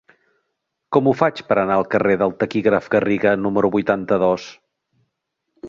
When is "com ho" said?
0.95-1.13